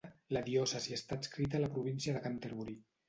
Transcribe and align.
La 0.35 0.41
diòcesi 0.47 0.95
està 0.97 1.17
adscrita 1.19 1.59
a 1.59 1.61
la 1.65 1.69
província 1.77 2.17
de 2.17 2.23
Canterbury. 2.25 2.75